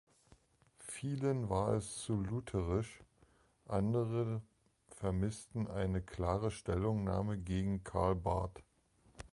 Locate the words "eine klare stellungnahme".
5.67-7.37